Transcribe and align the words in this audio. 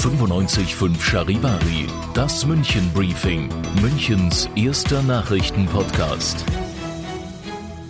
95.5 0.00 1.00
Charivari, 1.02 1.86
das 2.14 2.46
München 2.46 2.90
Briefing, 2.94 3.50
Münchens 3.82 4.48
erster 4.56 5.02
Nachrichtenpodcast. 5.02 6.44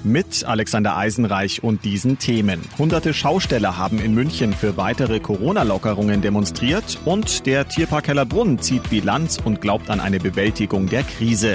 Mit 0.03 0.45
Alexander 0.45 0.97
Eisenreich 0.97 1.63
und 1.63 1.85
diesen 1.85 2.19
Themen. 2.19 2.61
Hunderte 2.77 3.15
Schausteller 3.15 3.77
haben 3.77 4.01
in 4.01 4.15
München 4.15 4.53
für 4.53 4.77
weitere 4.77 5.21
Corona-Lockerungen 5.21 6.21
demonstriert 6.21 6.99
und 7.05 7.47
der 7.47 7.69
Tierpark 7.69 8.09
Hellerbrunn 8.09 8.59
zieht 8.59 8.91
Bilanz 8.91 9.39
und 9.43 9.61
glaubt 9.61 9.91
an 9.91 10.01
eine 10.01 10.19
Bewältigung 10.19 10.89
der 10.89 11.05
Krise. 11.05 11.55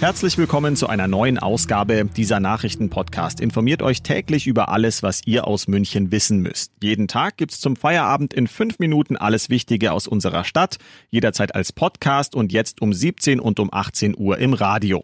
Herzlich 0.00 0.38
willkommen 0.38 0.76
zu 0.76 0.86
einer 0.86 1.08
neuen 1.08 1.38
Ausgabe 1.38 2.04
dieser 2.04 2.38
Nachrichtenpodcast. 2.38 3.40
Informiert 3.40 3.82
euch 3.82 4.02
täglich 4.02 4.46
über 4.46 4.68
alles, 4.68 5.02
was 5.02 5.22
ihr 5.26 5.48
aus 5.48 5.66
München 5.66 6.12
wissen 6.12 6.38
müsst. 6.38 6.70
Jeden 6.80 7.08
Tag 7.08 7.36
gibt's 7.36 7.58
zum 7.58 7.74
Feierabend 7.74 8.32
in 8.32 8.46
fünf 8.46 8.78
Minuten 8.78 9.16
alles 9.16 9.50
Wichtige 9.50 9.90
aus 9.90 10.06
unserer 10.06 10.44
Stadt, 10.44 10.76
jederzeit 11.10 11.56
als 11.56 11.72
Podcast 11.72 12.36
und 12.36 12.52
jetzt 12.52 12.80
um 12.80 12.92
17 12.92 13.40
und 13.40 13.58
um 13.58 13.70
18 13.72 14.16
Uhr 14.16 14.38
im 14.38 14.52
Radio. 14.52 15.02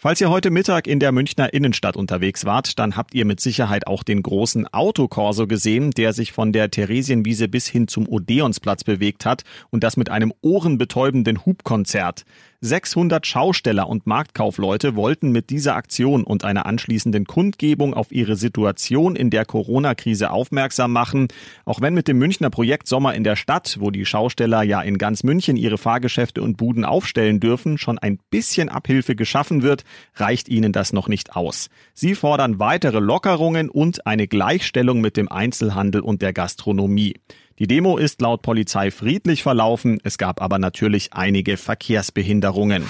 Falls 0.00 0.20
ihr 0.20 0.30
heute 0.30 0.52
Mittag 0.52 0.86
in 0.86 1.00
der 1.00 1.10
Münchner 1.10 1.52
Innenstadt 1.52 1.96
unterwegs 1.96 2.44
wart, 2.44 2.78
dann 2.78 2.94
habt 2.94 3.16
ihr 3.16 3.24
mit 3.24 3.40
Sicherheit 3.40 3.88
auch 3.88 4.04
den 4.04 4.22
großen 4.22 4.68
Autokorso 4.68 5.48
gesehen, 5.48 5.90
der 5.90 6.12
sich 6.12 6.30
von 6.30 6.52
der 6.52 6.70
Theresienwiese 6.70 7.48
bis 7.48 7.66
hin 7.66 7.88
zum 7.88 8.06
Odeonsplatz 8.06 8.84
bewegt 8.84 9.26
hat 9.26 9.42
und 9.70 9.82
das 9.82 9.96
mit 9.96 10.08
einem 10.08 10.32
ohrenbetäubenden 10.40 11.44
Hubkonzert. 11.44 12.24
600 12.60 13.24
Schausteller 13.24 13.88
und 13.88 14.08
Marktkaufleute 14.08 14.96
wollten 14.96 15.30
mit 15.30 15.48
dieser 15.50 15.76
Aktion 15.76 16.24
und 16.24 16.44
einer 16.44 16.66
anschließenden 16.66 17.24
Kundgebung 17.24 17.94
auf 17.94 18.10
ihre 18.10 18.34
Situation 18.34 19.14
in 19.14 19.30
der 19.30 19.44
Corona-Krise 19.44 20.32
aufmerksam 20.32 20.92
machen. 20.92 21.28
Auch 21.64 21.80
wenn 21.80 21.94
mit 21.94 22.08
dem 22.08 22.18
Münchner 22.18 22.50
Projekt 22.50 22.88
Sommer 22.88 23.14
in 23.14 23.22
der 23.22 23.36
Stadt, 23.36 23.76
wo 23.78 23.92
die 23.92 24.04
Schausteller 24.04 24.62
ja 24.62 24.80
in 24.80 24.98
ganz 24.98 25.22
München 25.22 25.56
ihre 25.56 25.78
Fahrgeschäfte 25.78 26.42
und 26.42 26.56
Buden 26.56 26.84
aufstellen 26.84 27.38
dürfen, 27.38 27.78
schon 27.78 27.98
ein 27.98 28.18
bisschen 28.28 28.68
Abhilfe 28.68 29.14
geschaffen 29.14 29.62
wird, 29.62 29.84
reicht 30.16 30.48
ihnen 30.48 30.72
das 30.72 30.92
noch 30.92 31.06
nicht 31.06 31.36
aus. 31.36 31.70
Sie 31.94 32.16
fordern 32.16 32.58
weitere 32.58 32.98
Lockerungen 32.98 33.70
und 33.70 34.04
eine 34.04 34.26
Gleichstellung 34.26 35.00
mit 35.00 35.16
dem 35.16 35.30
Einzelhandel 35.30 36.00
und 36.00 36.22
der 36.22 36.32
Gastronomie. 36.32 37.14
Die 37.58 37.66
Demo 37.66 37.98
ist 37.98 38.20
laut 38.20 38.42
Polizei 38.42 38.92
friedlich 38.92 39.42
verlaufen, 39.42 39.98
es 40.04 40.16
gab 40.16 40.40
aber 40.40 40.60
natürlich 40.60 41.12
einige 41.12 41.56
Verkehrsbehinderungen. 41.56 42.84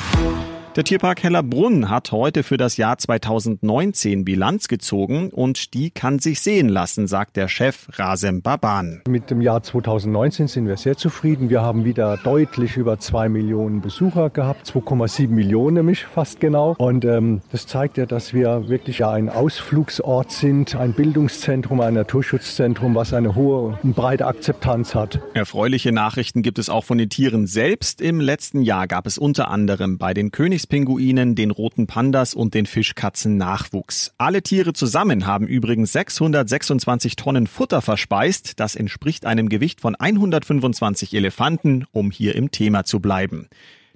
Der 0.77 0.85
Tierpark 0.85 1.25
Hellerbrunn 1.25 1.89
hat 1.89 2.13
heute 2.13 2.43
für 2.43 2.57
das 2.57 2.77
Jahr 2.77 2.99
2019 2.99 4.25
Bilanz 4.25 4.69
gezogen 4.69 5.31
und 5.31 5.75
die 5.75 5.91
kann 5.91 6.19
sich 6.19 6.41
sehen 6.41 6.69
lassen, 6.69 7.09
sagt 7.09 7.37
der 7.37 7.49
Chef 7.49 7.89
Rasem 7.95 8.43
Baban. 8.43 9.03
Mit 9.09 9.31
dem 9.31 9.41
Jahr 9.41 9.63
2019 9.63 10.47
sind 10.47 10.69
wir 10.69 10.77
sehr 10.77 10.97
zufrieden. 10.97 11.51
Wir 11.51 11.63
haben 11.63 11.85
wieder 11.85 12.19
deutlich 12.19 12.77
über 12.77 12.99
zwei 12.99 13.29
Millionen 13.29 13.81
Besucher 13.81 14.31
gehabt, 14.31 14.69
2,7 14.69 15.29
Millionen 15.29 15.77
nämlich 15.77 16.05
fast 16.05 16.39
genau. 16.39 16.77
Und 16.79 17.05
ähm, 17.05 17.41
das 17.51 17.67
zeigt 17.67 17.97
ja, 17.97 18.07
dass 18.07 18.33
wir 18.33 18.69
wirklich 18.69 18.99
ja 18.99 19.11
ein 19.11 19.31
Ausflugsort 19.31 20.31
sind, 20.31 20.77
ein 20.77 20.93
Bildungszentrum, 20.93 21.81
ein 21.81 21.95
Naturschutzzentrum, 21.95 22.95
was 22.95 23.15
eine 23.15 23.35
hohe 23.35 23.79
und 23.83 23.97
breite 23.97 24.27
Akzeptanz 24.27 24.95
hat. 24.95 25.21
Erfreuliche 25.35 25.93
Nachrichten 25.93 26.43
gibt 26.43 26.59
es 26.59 26.69
auch 26.69 26.85
von 26.85 26.99
den 26.99 27.09
Tieren 27.09 27.47
selbst. 27.47 28.01
Im 28.01 28.21
letzten 28.21 28.63
Jahr 28.63 28.87
gab 28.87 29.07
es 29.07 29.19
unter 29.19 29.49
anderem 29.49 29.99
bei 29.99 30.15
den 30.15 30.31
Königs 30.31 30.58
Königspinguinen, 30.59 31.37
den 31.37 31.53
roten 31.53 31.87
Pandas 31.87 32.35
und 32.35 32.53
den 32.55 32.67
Fischkatzen 32.67 33.37
Nachwuchs. 33.37 34.13
Alle 34.19 34.43
Tiere 34.43 34.73
zusammen 34.73 35.25
haben 35.25 35.47
übrigens 35.47 35.93
626 35.93 37.15
Tonnen 37.15 37.47
Futter 37.47 37.81
verspeist. 37.81 38.59
Das 38.59 38.75
entspricht 38.75 39.25
einem 39.25 39.49
Gewicht 39.49 39.81
von 39.81 39.95
125 39.95 41.15
Elefanten, 41.15 41.87
um 41.93 42.11
hier 42.11 42.35
im 42.35 42.51
Thema 42.51 42.85
zu 42.85 42.99
bleiben. 42.99 43.49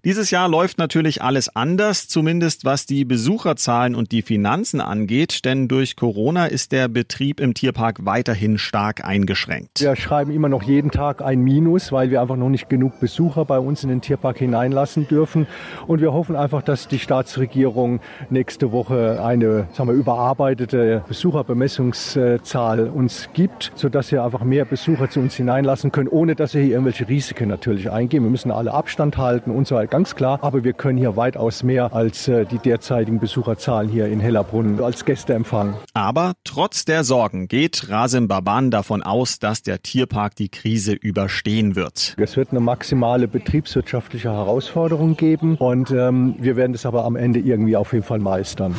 Dieses 0.04 0.32
Jahr 0.32 0.48
läuft 0.48 0.78
natürlich 0.78 1.22
alles 1.22 1.54
anders, 1.54 2.08
zumindest 2.08 2.64
was 2.64 2.86
die 2.86 3.04
Besucherzahlen 3.04 3.94
und 3.94 4.10
die 4.10 4.22
Finanzen 4.22 4.80
angeht, 4.80 5.44
denn 5.44 5.68
durch 5.68 5.94
Corona 5.94 6.46
ist 6.46 6.72
der 6.72 6.88
Betrieb 6.88 7.38
im 7.38 7.54
Tierpark 7.54 8.04
weiterhin 8.04 8.58
stark 8.58 9.04
eingeschränkt. 9.04 9.80
Wir 9.80 9.94
schreiben 9.94 10.32
immer 10.32 10.48
noch 10.48 10.64
jeden 10.64 10.90
Tag 10.90 11.22
ein 11.22 11.42
Minus, 11.42 11.92
weil 11.92 12.10
wir 12.10 12.20
einfach 12.20 12.34
noch 12.34 12.48
nicht 12.48 12.68
genug 12.68 12.98
Besucher 12.98 13.44
bei 13.44 13.60
uns 13.60 13.84
in 13.84 13.90
den 13.90 14.00
Tierpark 14.00 14.38
hineinlassen 14.38 15.06
dürfen. 15.06 15.46
Und 15.86 16.00
wir 16.00 16.12
hoffen 16.12 16.34
einfach, 16.34 16.62
dass 16.62 16.88
die 16.88 16.98
Staatsregierung 16.98 18.00
nächste 18.28 18.72
Woche 18.72 19.22
eine 19.24 19.68
sagen 19.72 19.88
wir, 19.88 19.94
überarbeitete 19.94 21.04
Besucherbemessungszahl 21.06 22.88
uns 22.88 23.28
gibt, 23.34 23.70
sodass 23.76 24.10
wir 24.10 24.24
einfach 24.24 24.42
mehr 24.42 24.64
Besucher 24.64 25.08
zu 25.10 25.20
uns 25.20 25.36
hineinlassen 25.36 25.92
können, 25.92 26.08
ohne 26.08 26.34
dass 26.34 26.54
wir 26.54 26.60
hier 26.60 26.72
irgendwelche 26.72 27.08
Risiken 27.08 27.48
natürlich 27.48 27.88
eingehen. 27.88 28.24
Wir 28.24 28.30
müssen 28.30 28.50
alle 28.50 28.74
Abstand 28.74 29.16
halten 29.16 29.52
und 29.52 29.68
so 29.68 29.76
weiter 29.76 29.91
ganz 29.92 30.14
klar. 30.14 30.38
Aber 30.42 30.64
wir 30.64 30.72
können 30.72 30.98
hier 30.98 31.16
weitaus 31.16 31.62
mehr 31.62 31.92
als 31.92 32.26
äh, 32.26 32.46
die 32.46 32.58
derzeitigen 32.58 33.20
Besucherzahlen 33.20 33.90
hier 33.90 34.06
in 34.06 34.20
Hellerbrunn 34.20 34.80
als 34.80 35.04
Gäste 35.04 35.34
empfangen. 35.34 35.74
Aber 35.92 36.32
trotz 36.44 36.86
der 36.86 37.04
Sorgen 37.04 37.46
geht 37.46 37.90
Rasim 37.90 38.26
Baban 38.26 38.70
davon 38.70 39.02
aus, 39.02 39.38
dass 39.38 39.62
der 39.62 39.82
Tierpark 39.82 40.34
die 40.34 40.48
Krise 40.48 40.94
überstehen 40.94 41.76
wird. 41.76 42.16
Es 42.16 42.36
wird 42.36 42.50
eine 42.50 42.60
maximale 42.60 43.28
betriebswirtschaftliche 43.28 44.30
Herausforderung 44.30 45.16
geben 45.16 45.56
und 45.56 45.90
ähm, 45.90 46.36
wir 46.38 46.56
werden 46.56 46.74
es 46.74 46.86
aber 46.86 47.04
am 47.04 47.14
Ende 47.14 47.40
irgendwie 47.40 47.76
auf 47.76 47.92
jeden 47.92 48.04
Fall 48.04 48.18
meistern. 48.18 48.74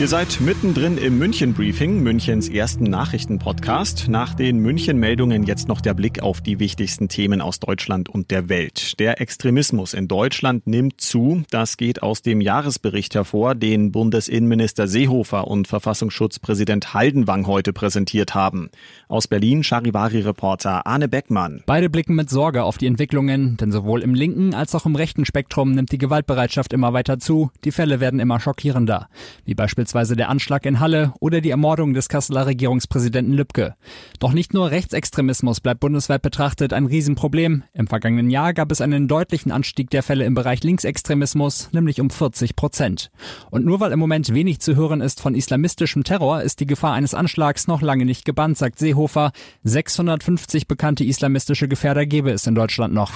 Ihr 0.00 0.08
seid 0.08 0.40
mittendrin 0.40 0.96
im 0.96 1.18
München 1.18 1.52
Briefing, 1.52 2.02
Münchens 2.02 2.48
ersten 2.48 2.84
Nachrichtenpodcast. 2.84 4.08
Nach 4.08 4.32
den 4.32 4.56
München 4.56 4.96
Meldungen 4.96 5.42
jetzt 5.42 5.68
noch 5.68 5.82
der 5.82 5.92
Blick 5.92 6.22
auf 6.22 6.40
die 6.40 6.58
wichtigsten 6.58 7.10
Themen 7.10 7.42
aus 7.42 7.60
Deutschland 7.60 8.08
und 8.08 8.30
der 8.30 8.48
Welt. 8.48 8.98
Der 8.98 9.20
Extremismus 9.20 9.92
in 9.92 10.08
Deutschland 10.08 10.66
nimmt 10.66 11.02
zu. 11.02 11.42
Das 11.50 11.76
geht 11.76 12.02
aus 12.02 12.22
dem 12.22 12.40
Jahresbericht 12.40 13.14
hervor, 13.14 13.54
den 13.54 13.92
Bundesinnenminister 13.92 14.88
Seehofer 14.88 15.46
und 15.46 15.68
Verfassungsschutzpräsident 15.68 16.94
Haldenwang 16.94 17.46
heute 17.46 17.74
präsentiert 17.74 18.34
haben. 18.34 18.70
Aus 19.06 19.28
Berlin 19.28 19.62
Charivari-Reporter 19.62 20.86
Arne 20.86 21.08
Beckmann. 21.08 21.62
Beide 21.66 21.90
blicken 21.90 22.14
mit 22.14 22.30
Sorge 22.30 22.64
auf 22.64 22.78
die 22.78 22.86
Entwicklungen, 22.86 23.58
denn 23.58 23.70
sowohl 23.70 24.00
im 24.00 24.14
linken 24.14 24.54
als 24.54 24.74
auch 24.74 24.86
im 24.86 24.96
rechten 24.96 25.26
Spektrum 25.26 25.72
nimmt 25.72 25.92
die 25.92 25.98
Gewaltbereitschaft 25.98 26.72
immer 26.72 26.94
weiter 26.94 27.18
zu. 27.18 27.50
Die 27.64 27.70
Fälle 27.70 28.00
werden 28.00 28.18
immer 28.18 28.40
schockierender. 28.40 29.10
Wie 29.44 29.54
beispielsweise 29.54 29.89
beispielsweise 29.90 30.14
der 30.14 30.28
Anschlag 30.28 30.66
in 30.66 30.78
Halle 30.78 31.12
oder 31.18 31.40
die 31.40 31.50
Ermordung 31.50 31.94
des 31.94 32.08
Kasseler 32.08 32.46
Regierungspräsidenten 32.46 33.34
Lübcke. 33.34 33.74
Doch 34.20 34.32
nicht 34.32 34.54
nur 34.54 34.70
Rechtsextremismus 34.70 35.60
bleibt 35.60 35.80
bundesweit 35.80 36.22
betrachtet 36.22 36.72
ein 36.72 36.86
Riesenproblem. 36.86 37.64
Im 37.72 37.86
vergangenen 37.88 38.30
Jahr 38.30 38.54
gab 38.54 38.70
es 38.70 38.80
einen 38.80 39.08
deutlichen 39.08 39.50
Anstieg 39.50 39.90
der 39.90 40.04
Fälle 40.04 40.24
im 40.24 40.34
Bereich 40.34 40.62
Linksextremismus, 40.62 41.70
nämlich 41.72 42.00
um 42.00 42.08
40 42.08 42.54
Prozent. 42.54 43.10
Und 43.50 43.64
nur 43.64 43.80
weil 43.80 43.90
im 43.90 43.98
Moment 43.98 44.32
wenig 44.32 44.60
zu 44.60 44.76
hören 44.76 45.00
ist 45.00 45.20
von 45.20 45.34
islamistischem 45.34 46.04
Terror, 46.04 46.42
ist 46.42 46.60
die 46.60 46.66
Gefahr 46.66 46.92
eines 46.92 47.14
Anschlags 47.14 47.66
noch 47.66 47.82
lange 47.82 48.04
nicht 48.04 48.24
gebannt, 48.24 48.58
sagt 48.58 48.78
Seehofer. 48.78 49.32
650 49.64 50.68
bekannte 50.68 51.04
islamistische 51.04 51.66
Gefährder 51.66 52.06
gäbe 52.06 52.30
es 52.30 52.46
in 52.46 52.54
Deutschland 52.54 52.94
noch. 52.94 53.10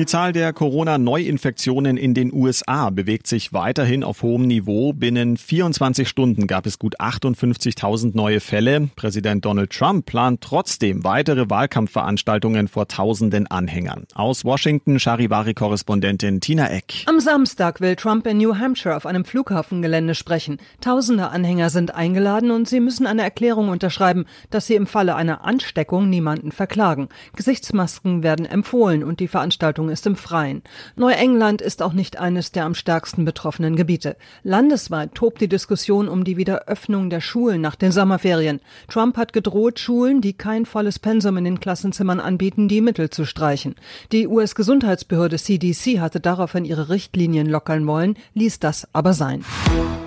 Die 0.00 0.06
Zahl 0.06 0.32
der 0.32 0.54
Corona-Neuinfektionen 0.54 1.98
in 1.98 2.14
den 2.14 2.32
USA 2.32 2.88
bewegt 2.88 3.26
sich 3.26 3.52
weiterhin 3.52 4.02
auf 4.02 4.22
hohem 4.22 4.46
Niveau. 4.46 4.94
Binnen 4.94 5.36
24 5.36 6.08
Stunden 6.08 6.46
gab 6.46 6.64
es 6.64 6.78
gut 6.78 6.98
58.000 6.98 8.12
neue 8.14 8.40
Fälle. 8.40 8.88
Präsident 8.96 9.44
Donald 9.44 9.70
Trump 9.70 10.06
plant 10.06 10.40
trotzdem 10.40 11.04
weitere 11.04 11.50
Wahlkampfveranstaltungen 11.50 12.68
vor 12.68 12.88
tausenden 12.88 13.46
Anhängern. 13.48 14.06
Aus 14.14 14.42
Washington 14.42 14.98
Charivari-Korrespondentin 14.98 16.40
Tina 16.40 16.70
Eck. 16.70 17.04
Am 17.04 17.20
Samstag 17.20 17.82
will 17.82 17.94
Trump 17.94 18.26
in 18.26 18.38
New 18.38 18.56
Hampshire 18.56 18.96
auf 18.96 19.04
einem 19.04 19.26
Flughafengelände 19.26 20.14
sprechen. 20.14 20.60
Tausende 20.80 21.28
Anhänger 21.28 21.68
sind 21.68 21.94
eingeladen 21.94 22.52
und 22.52 22.66
sie 22.66 22.80
müssen 22.80 23.06
eine 23.06 23.20
Erklärung 23.20 23.68
unterschreiben, 23.68 24.24
dass 24.48 24.66
sie 24.66 24.76
im 24.76 24.86
Falle 24.86 25.14
einer 25.14 25.44
Ansteckung 25.44 26.08
niemanden 26.08 26.52
verklagen. 26.52 27.10
Gesichtsmasken 27.36 28.22
werden 28.22 28.46
empfohlen 28.46 29.04
und 29.04 29.20
die 29.20 29.28
Veranstaltung 29.28 29.89
Ist 29.90 30.06
im 30.06 30.16
Freien. 30.16 30.62
Neuengland 30.96 31.60
ist 31.60 31.82
auch 31.82 31.92
nicht 31.92 32.18
eines 32.18 32.52
der 32.52 32.64
am 32.64 32.74
stärksten 32.74 33.24
betroffenen 33.24 33.76
Gebiete. 33.76 34.16
Landesweit 34.42 35.14
tobt 35.14 35.40
die 35.40 35.48
Diskussion 35.48 36.08
um 36.08 36.24
die 36.24 36.36
Wiederöffnung 36.36 37.10
der 37.10 37.20
Schulen 37.20 37.60
nach 37.60 37.74
den 37.74 37.92
Sommerferien. 37.92 38.60
Trump 38.88 39.16
hat 39.16 39.32
gedroht, 39.32 39.78
Schulen, 39.78 40.20
die 40.20 40.32
kein 40.32 40.64
volles 40.64 40.98
Pensum 40.98 41.36
in 41.36 41.44
den 41.44 41.60
Klassenzimmern 41.60 42.20
anbieten, 42.20 42.68
die 42.68 42.80
Mittel 42.80 43.10
zu 43.10 43.24
streichen. 43.24 43.74
Die 44.12 44.28
US-Gesundheitsbehörde 44.28 45.38
CDC 45.38 46.00
hatte 46.00 46.20
daraufhin 46.20 46.64
ihre 46.64 46.88
Richtlinien 46.88 47.48
lockern 47.48 47.86
wollen, 47.86 48.16
ließ 48.34 48.60
das 48.60 48.88
aber 48.92 49.12
sein. 49.12 49.44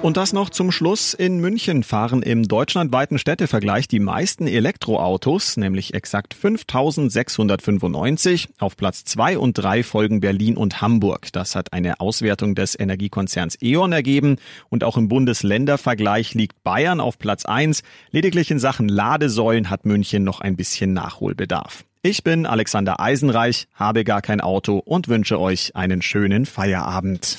Und 0.04 0.18
das 0.18 0.34
noch 0.34 0.50
zum 0.50 0.74
Schluss. 0.74 1.14
In 1.14 1.40
München 1.40 1.82
fahren 1.82 2.24
im 2.24 2.46
deutschlandweiten 2.46 3.18
Städtevergleich 3.18 3.88
die 3.88 4.02
meisten 4.02 4.48
Elektroautos, 4.48 5.56
nämlich 5.56 5.94
exakt 5.94 6.34
5695. 6.34 8.50
Auf 8.60 8.76
Platz 8.76 9.06
zwei 9.06 9.38
und 9.38 9.54
drei 9.54 9.82
folgen 9.82 10.20
Berlin 10.20 10.58
und 10.58 10.82
Hamburg. 10.82 11.32
Das 11.32 11.56
hat 11.56 11.72
eine 11.72 12.02
Auswertung 12.02 12.54
des 12.54 12.78
Energiekonzerns 12.78 13.58
E.ON 13.62 13.94
ergeben. 13.94 14.40
Und 14.68 14.84
auch 14.84 14.98
im 14.98 15.08
Bundesländervergleich 15.08 16.34
liegt 16.34 16.62
Bayern 16.66 17.00
auf 17.00 17.18
Platz 17.18 17.46
eins. 17.46 17.82
Lediglich 18.12 18.52
in 18.52 18.60
Sachen 18.60 18.90
Ladesäulen 18.90 19.70
hat 19.70 19.86
München 19.86 20.26
noch 20.26 20.42
ein 20.42 20.58
bisschen 20.58 20.92
Nachholbedarf. 20.92 21.86
Ich 22.02 22.26
bin 22.26 22.46
Alexander 22.46 23.00
Eisenreich, 23.00 23.70
habe 23.74 24.04
gar 24.04 24.22
kein 24.22 24.42
Auto 24.42 24.80
und 24.80 25.08
wünsche 25.08 25.40
euch 25.40 25.78
einen 25.78 26.02
schönen 26.02 26.46
Feierabend. 26.46 27.38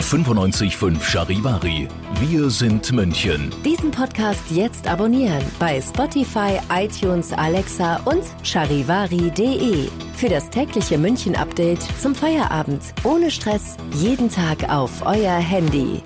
95.5 0.00 1.02
Charivari. 1.02 1.86
Wir 2.20 2.50
sind 2.50 2.90
München. 2.92 3.52
Diesen 3.64 3.90
Podcast 3.90 4.42
jetzt 4.50 4.86
abonnieren 4.88 5.42
bei 5.58 5.80
Spotify, 5.80 6.58
iTunes, 6.72 7.32
Alexa 7.32 7.96
und 8.06 8.24
charivari.de. 8.42 9.88
Für 10.14 10.28
das 10.28 10.48
tägliche 10.50 10.98
München-Update 10.98 11.82
zum 12.00 12.14
Feierabend. 12.14 12.82
Ohne 13.04 13.30
Stress. 13.30 13.76
Jeden 13.94 14.30
Tag 14.30 14.68
auf 14.70 15.04
euer 15.04 15.36
Handy. 15.36 16.02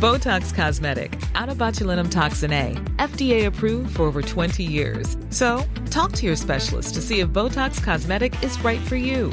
Botox 0.00 0.54
Cosmetic, 0.54 1.18
out 1.34 1.48
of 1.48 1.56
botulinum 1.56 2.10
toxin 2.10 2.52
A, 2.52 2.74
FDA 2.98 3.46
approved 3.46 3.96
for 3.96 4.02
over 4.02 4.20
20 4.20 4.62
years. 4.62 5.16
So, 5.30 5.64
talk 5.90 6.12
to 6.12 6.26
your 6.26 6.36
specialist 6.36 6.94
to 6.94 7.00
see 7.00 7.20
if 7.20 7.28
Botox 7.30 7.82
Cosmetic 7.82 8.34
is 8.42 8.62
right 8.62 8.80
for 8.80 8.96
you. 8.96 9.32